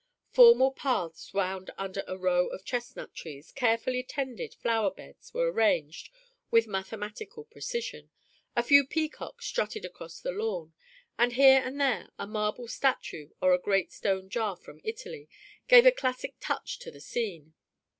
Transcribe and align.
Formal 0.31 0.71
paths 0.71 1.31
wound 1.31 1.69
under 1.77 2.03
a 2.07 2.17
row 2.17 2.47
of 2.47 2.65
chestnut 2.65 3.13
trees, 3.13 3.51
carefully 3.51 4.01
tended 4.01 4.55
flower 4.55 4.89
beds 4.89 5.31
were 5.31 5.51
arranged 5.51 6.09
with 6.49 6.65
mathematical 6.65 7.43
precision, 7.45 8.09
a 8.55 8.63
few 8.63 8.83
peacocks 8.83 9.45
strutted 9.45 9.85
across 9.85 10.19
the 10.19 10.31
lawn, 10.31 10.73
and 11.19 11.33
here 11.33 11.61
and 11.63 11.79
there 11.79 12.09
a 12.17 12.25
marble 12.25 12.67
statue 12.67 13.29
or 13.43 13.53
a 13.53 13.59
great 13.61 13.91
stone 13.91 14.27
jar 14.27 14.55
from 14.57 14.81
Italy 14.83 15.29
gave 15.67 15.85
a 15.85 15.91
classic 15.91 16.33
touch 16.39 16.79
to 16.79 16.89
the 16.89 16.99
scene. 16.99 17.53